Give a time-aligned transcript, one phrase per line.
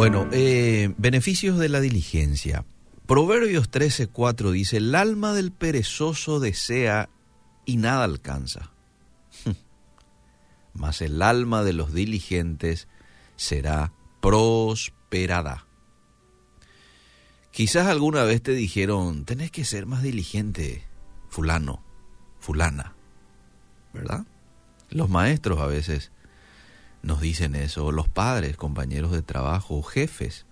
[0.00, 2.64] Bueno, eh, beneficios de la diligencia.
[3.04, 7.10] Proverbios 13:4 dice, el alma del perezoso desea
[7.66, 8.70] y nada alcanza,
[10.72, 12.88] mas el alma de los diligentes
[13.36, 13.92] será
[14.22, 15.66] prosperada.
[17.50, 20.82] Quizás alguna vez te dijeron, tenés que ser más diligente,
[21.28, 21.84] fulano,
[22.38, 22.94] fulana,
[23.92, 24.24] ¿verdad?
[24.88, 26.10] Los maestros a veces
[27.02, 30.46] nos dicen eso, los padres, compañeros de trabajo, jefes,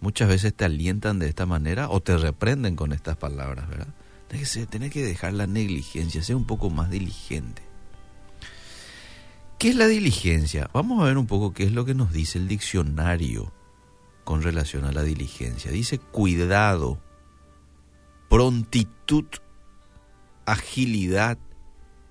[0.00, 3.88] muchas veces te alientan de esta manera o te reprenden con estas palabras, ¿verdad?
[4.28, 7.62] Tienes que, dejar la negligencia, ser un poco más diligente.
[9.58, 10.68] ¿Qué es la diligencia?
[10.72, 13.52] Vamos a ver un poco qué es lo que nos dice el diccionario
[14.24, 15.70] con relación a la diligencia.
[15.70, 17.00] Dice cuidado,
[18.28, 19.26] prontitud,
[20.44, 21.38] agilidad,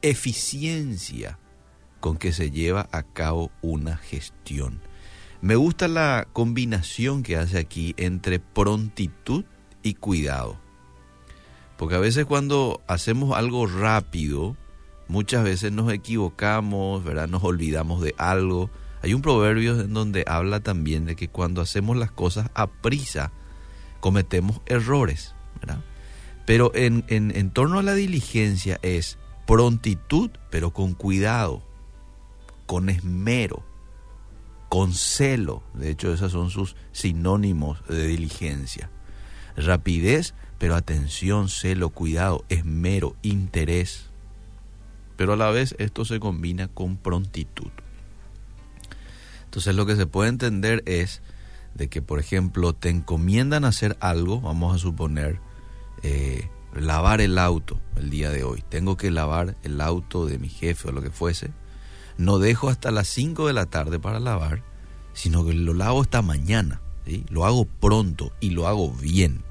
[0.00, 1.38] eficiencia
[2.00, 4.80] con que se lleva a cabo una gestión.
[5.40, 9.44] Me gusta la combinación que hace aquí entre prontitud
[9.82, 10.58] y cuidado.
[11.76, 14.56] Porque a veces cuando hacemos algo rápido,
[15.06, 17.28] muchas veces nos equivocamos, ¿verdad?
[17.28, 18.68] Nos olvidamos de algo.
[19.00, 23.30] Hay un proverbio en donde habla también de que cuando hacemos las cosas a prisa,
[24.00, 25.84] cometemos errores, ¿verdad?
[26.46, 31.62] Pero en, en, en torno a la diligencia es prontitud, pero con cuidado,
[32.68, 33.64] con esmero,
[34.68, 35.62] con celo.
[35.72, 38.90] De hecho, esos son sus sinónimos de diligencia.
[39.56, 44.10] Rapidez, pero atención, celo, cuidado, esmero, interés.
[45.16, 47.70] Pero a la vez esto se combina con prontitud.
[49.44, 51.22] Entonces lo que se puede entender es
[51.74, 55.40] de que, por ejemplo, te encomiendan hacer algo, vamos a suponer,
[56.02, 58.62] eh, lavar el auto el día de hoy.
[58.68, 61.50] Tengo que lavar el auto de mi jefe o lo que fuese.
[62.18, 64.62] No dejo hasta las 5 de la tarde para lavar,
[65.12, 66.82] sino que lo lavo esta mañana.
[67.30, 69.42] Lo hago pronto y lo hago bien.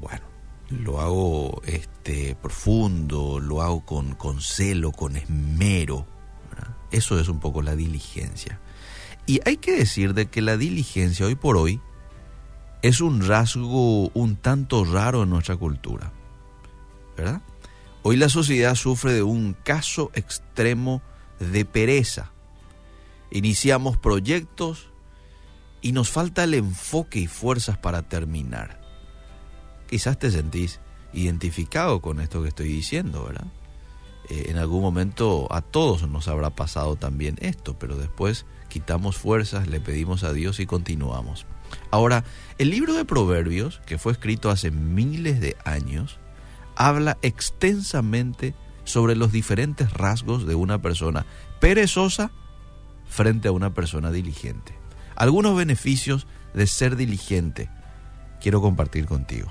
[0.00, 0.24] Bueno,
[0.70, 6.06] lo hago este, profundo, lo hago con, con celo, con esmero.
[6.90, 8.58] Eso es un poco la diligencia.
[9.26, 11.80] Y hay que decir de que la diligencia hoy por hoy
[12.80, 16.12] es un rasgo un tanto raro en nuestra cultura.
[17.16, 17.42] ¿Verdad?
[18.02, 21.02] Hoy la sociedad sufre de un caso extremo
[21.40, 22.32] de pereza.
[23.30, 24.90] Iniciamos proyectos
[25.80, 28.80] y nos falta el enfoque y fuerzas para terminar.
[29.88, 30.80] Quizás te sentís
[31.12, 33.46] identificado con esto que estoy diciendo, ¿verdad?
[34.28, 39.68] Eh, en algún momento a todos nos habrá pasado también esto, pero después quitamos fuerzas,
[39.68, 41.46] le pedimos a Dios y continuamos.
[41.90, 42.24] Ahora,
[42.58, 46.18] el libro de Proverbios, que fue escrito hace miles de años,
[46.78, 51.26] habla extensamente sobre los diferentes rasgos de una persona
[51.60, 52.30] perezosa
[53.08, 54.74] frente a una persona diligente.
[55.16, 57.68] Algunos beneficios de ser diligente
[58.40, 59.48] quiero compartir contigo.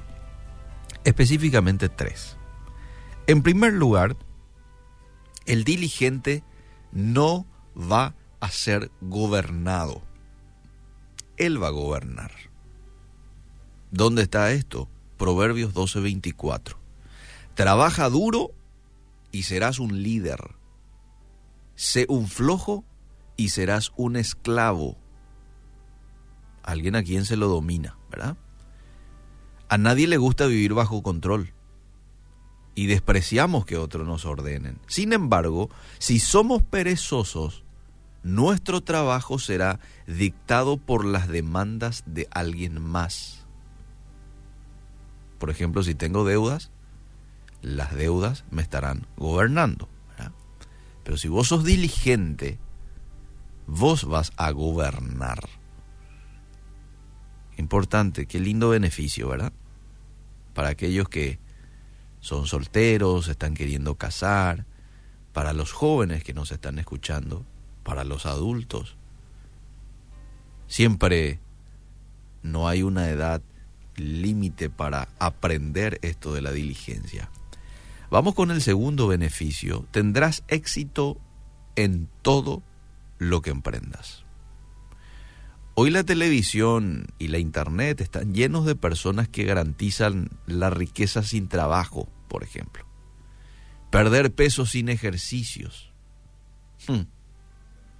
[1.03, 2.37] Específicamente tres.
[3.27, 4.15] En primer lugar,
[5.45, 6.43] el diligente
[6.93, 7.45] no
[7.75, 10.01] va a ser gobernado.
[11.35, 12.31] Él va a gobernar.
[13.91, 14.89] ¿Dónde está esto?
[15.17, 16.86] Proverbios 12:24.
[17.57, 18.51] Trabaja duro
[19.31, 20.37] y serás un líder.
[21.73, 22.85] Sé un flojo
[23.35, 24.95] y serás un esclavo.
[26.61, 28.37] Alguien a quien se lo domina, ¿verdad?
[29.69, 31.51] A nadie le gusta vivir bajo control
[32.75, 34.79] y despreciamos que otros nos ordenen.
[34.85, 37.63] Sin embargo, si somos perezosos,
[38.21, 43.47] nuestro trabajo será dictado por las demandas de alguien más.
[45.39, 46.69] Por ejemplo, si tengo deudas,
[47.75, 49.89] las deudas me estarán gobernando.
[51.03, 52.59] Pero si vos sos diligente,
[53.65, 55.39] vos vas a gobernar.
[57.57, 59.53] Importante, qué lindo beneficio, ¿verdad?
[60.53, 61.39] Para aquellos que
[62.19, 64.65] son solteros, están queriendo casar,
[65.31, 67.45] para los jóvenes que nos están escuchando,
[67.83, 68.97] para los adultos.
[70.67, 71.39] Siempre
[72.43, 73.41] no hay una edad
[73.95, 77.29] límite para aprender esto de la diligencia.
[78.09, 79.85] Vamos con el segundo beneficio.
[79.91, 81.19] Tendrás éxito
[81.75, 82.63] en todo
[83.17, 84.23] lo que emprendas.
[85.75, 91.49] Hoy la televisión y la internet están llenos de personas que garantizan la riqueza sin
[91.49, 92.85] trabajo, por ejemplo.
[93.91, 95.91] Perder peso sin ejercicios.
[96.87, 97.07] Hmm.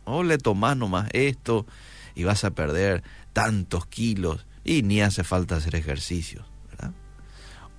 [0.06, 1.68] O le tomas nomás esto
[2.16, 6.46] y vas a perder tantos kilos y ni hace falta hacer ejercicios.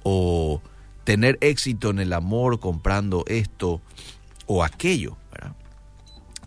[0.04, 0.62] O
[1.08, 3.81] tener éxito en el amor comprando esto
[4.44, 5.16] o aquello.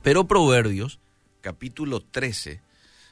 [0.04, 1.00] Pero Proverbios,
[1.42, 2.62] capítulo 13,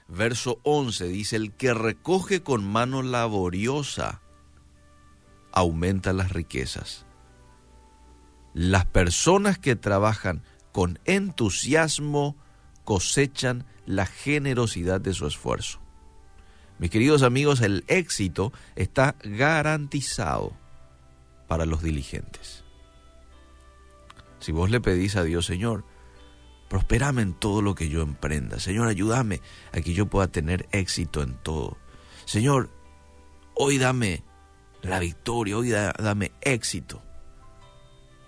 [0.08, 4.22] verso 11 dice, el que recoge con mano laboriosa
[5.52, 7.08] aumenta las riquezas.
[8.54, 12.36] Las personas que trabajan con entusiasmo
[12.84, 15.80] cosechan la generosidad de su esfuerzo.
[16.78, 20.59] Mis queridos amigos, el éxito está garantizado
[21.50, 22.64] para los diligentes.
[24.40, 25.84] Si vos le pedís a Dios, Señor,
[26.70, 28.60] prosperame en todo lo que yo emprenda.
[28.60, 29.42] Señor, ayúdame
[29.74, 31.78] a que yo pueda tener éxito en todo.
[32.26, 32.70] Señor,
[33.56, 34.24] hoy dame
[34.84, 37.02] la victoria, hoy dame éxito.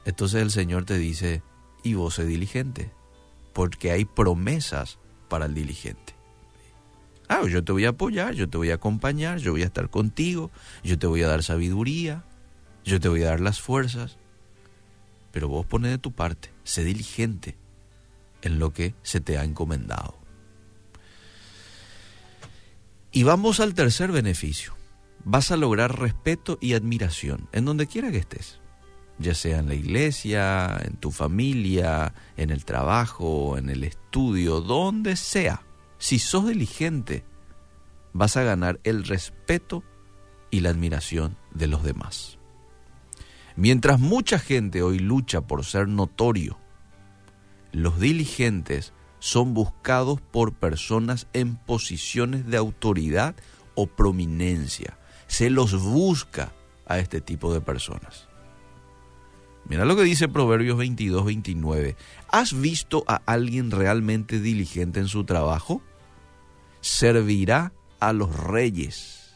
[0.04, 1.44] Entonces el Señor te dice,
[1.84, 2.92] y vos sé diligente,
[3.54, 4.98] porque hay promesas
[5.30, 6.16] para el diligente.
[7.30, 9.90] Ah, yo te voy a apoyar, yo te voy a acompañar, yo voy a estar
[9.90, 10.52] contigo,
[10.84, 12.26] yo te voy a dar sabiduría,
[12.86, 14.18] yo te voy a dar las fuerzas.
[15.32, 17.58] Pero vos pones de tu parte, sé diligente
[18.42, 20.20] en lo que se te ha encomendado.
[23.12, 24.74] Y vamos al tercer beneficio.
[25.24, 28.60] Vas a lograr respeto y admiración en donde quiera que estés,
[29.20, 35.16] ya sea en la iglesia, en tu familia, en el trabajo, en el estudio, donde
[35.16, 35.64] sea.
[35.98, 37.24] Si sos diligente,
[38.14, 39.84] vas a ganar el respeto
[40.50, 42.40] y la admiración de los demás.
[43.56, 46.58] Mientras mucha gente hoy lucha por ser notorio,
[47.72, 53.36] los diligentes son buscados por personas en posiciones de autoridad
[53.76, 54.98] o prominencia.
[55.28, 56.52] Se los busca
[56.86, 58.28] a este tipo de personas.
[59.66, 61.96] Mira lo que dice Proverbios 22, 29.
[62.30, 65.82] ¿Has visto a alguien realmente diligente en su trabajo?
[66.82, 69.36] Servirá a los reyes.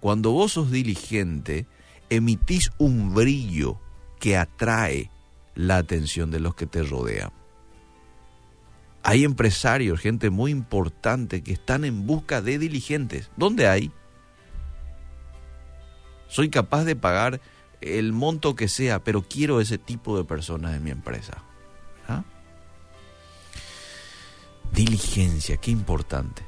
[0.00, 1.66] Cuando vos sos diligente,
[2.10, 3.80] emitís un brillo
[4.18, 5.10] que atrae
[5.54, 7.30] la atención de los que te rodean.
[9.02, 13.30] Hay empresarios, gente muy importante que están en busca de diligentes.
[13.36, 13.92] ¿Dónde hay?
[16.28, 17.40] Soy capaz de pagar
[17.80, 21.42] el monto que sea, pero quiero ese tipo de personas en mi empresa.
[22.08, 22.24] ¿Ah?
[24.72, 26.42] Diligencia, qué importante.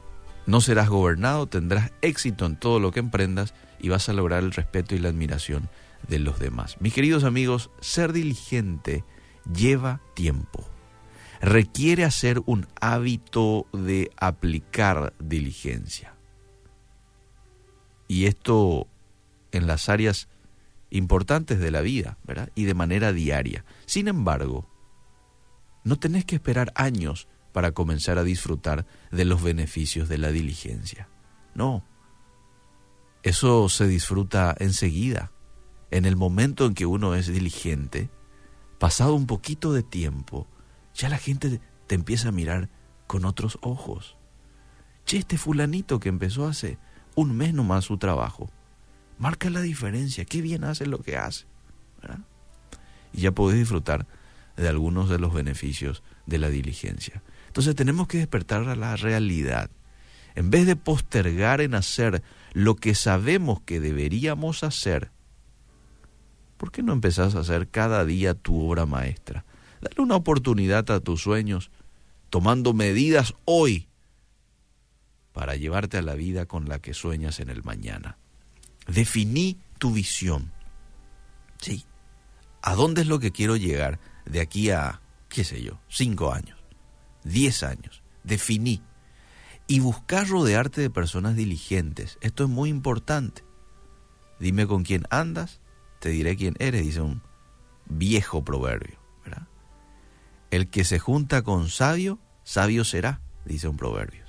[0.48, 4.52] No serás gobernado, tendrás éxito en todo lo que emprendas y vas a lograr el
[4.52, 5.68] respeto y la admiración
[6.08, 6.80] de los demás.
[6.80, 9.04] Mis queridos amigos, ser diligente
[9.54, 10.66] lleva tiempo.
[11.42, 16.14] Requiere hacer un hábito de aplicar diligencia.
[18.08, 18.88] Y esto
[19.52, 20.28] en las áreas
[20.88, 22.48] importantes de la vida, ¿verdad?
[22.54, 23.66] Y de manera diaria.
[23.84, 24.66] Sin embargo,
[25.84, 31.08] no tenés que esperar años para comenzar a disfrutar de los beneficios de la diligencia.
[31.54, 31.84] No.
[33.22, 35.32] Eso se disfruta enseguida
[35.90, 38.10] en el momento en que uno es diligente,
[38.78, 40.46] pasado un poquito de tiempo,
[40.94, 42.68] ya la gente te empieza a mirar
[43.06, 44.16] con otros ojos.
[45.06, 46.78] Che, este fulanito que empezó hace
[47.14, 48.50] un mes nomás su trabajo,
[49.18, 51.46] marca la diferencia, qué bien hace lo que hace.
[53.12, 54.06] Y ya podés disfrutar
[54.56, 57.22] de algunos de los beneficios de la diligencia.
[57.58, 59.68] Entonces tenemos que despertar a la realidad.
[60.36, 62.22] En vez de postergar en hacer
[62.52, 65.10] lo que sabemos que deberíamos hacer,
[66.56, 69.44] ¿por qué no empezás a hacer cada día tu obra maestra?
[69.80, 71.72] Dale una oportunidad a tus sueños,
[72.30, 73.88] tomando medidas hoy
[75.32, 78.18] para llevarte a la vida con la que sueñas en el mañana.
[78.86, 80.52] Definí tu visión.
[81.60, 81.84] Sí.
[82.62, 86.57] ¿A dónde es lo que quiero llegar de aquí a, qué sé yo, cinco años,
[87.28, 88.02] diez años?
[88.24, 88.82] Definí.
[89.66, 92.18] Y buscar rodearte de personas diligentes.
[92.20, 93.44] Esto es muy importante.
[94.40, 95.60] Dime con quién andas
[95.98, 97.22] te diré quién eres, dice un
[97.86, 98.98] viejo proverbio.
[100.50, 104.24] El que se junta con sabio, sabio será, dice un proverbio.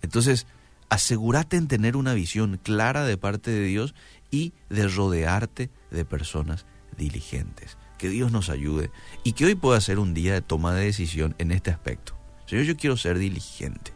[0.00, 0.46] Entonces,
[0.90, 3.96] asegúrate en tener una visión clara de parte de Dios
[4.30, 6.66] y de rodearte de personas
[6.96, 7.76] diligentes.
[7.98, 8.90] Que Dios nos ayude
[9.22, 12.14] y que hoy pueda ser un día de toma de decisión en este aspecto.
[12.46, 13.92] Señor, yo quiero ser diligente.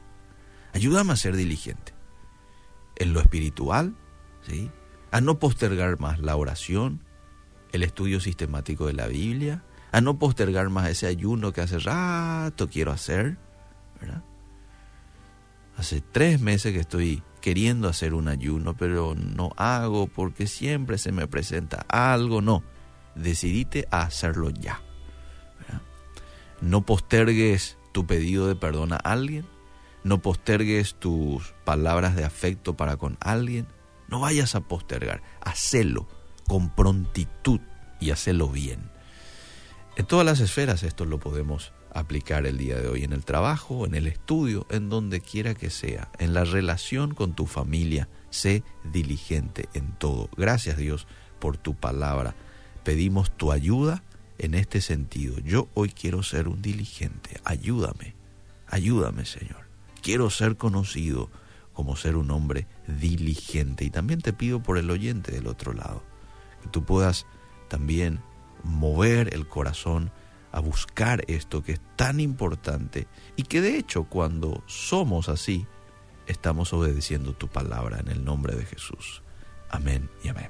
[0.73, 1.93] Ayúdame a ser diligente.
[2.97, 3.95] En lo espiritual,
[4.47, 4.71] ¿sí?
[5.11, 7.00] a no postergar más la oración,
[7.73, 9.62] el estudio sistemático de la Biblia,
[9.93, 13.38] a no postergar más ese ayuno que hace rato quiero hacer.
[15.76, 21.12] Hace tres meses que estoy queriendo hacer un ayuno, pero no hago porque siempre se
[21.12, 22.43] me presenta algo.
[22.43, 22.62] No,
[23.18, 24.80] decidite a hacerlo ya.
[26.60, 29.46] No postergues tu pedido de perdón a alguien,
[30.04, 33.66] no postergues tus palabras de afecto para con alguien,
[34.08, 36.08] no vayas a postergar, hacelo
[36.46, 37.60] con prontitud
[38.00, 38.90] y hacelo bien.
[39.96, 43.87] En todas las esferas esto lo podemos aplicar el día de hoy en el trabajo,
[43.87, 48.08] en el estudio, en donde quiera que sea, en la relación con tu familia.
[48.30, 50.28] Sé diligente en todo.
[50.37, 51.06] Gracias Dios
[51.38, 52.34] por tu palabra.
[52.88, 54.02] Pedimos tu ayuda
[54.38, 55.38] en este sentido.
[55.40, 57.38] Yo hoy quiero ser un diligente.
[57.45, 58.14] Ayúdame,
[58.66, 59.68] ayúdame Señor.
[60.00, 61.30] Quiero ser conocido
[61.75, 63.85] como ser un hombre diligente.
[63.85, 66.02] Y también te pido por el oyente del otro lado,
[66.62, 67.26] que tú puedas
[67.68, 68.21] también
[68.64, 70.11] mover el corazón
[70.50, 75.66] a buscar esto que es tan importante y que de hecho cuando somos así,
[76.26, 79.23] estamos obedeciendo tu palabra en el nombre de Jesús.
[79.68, 80.49] Amén y amén.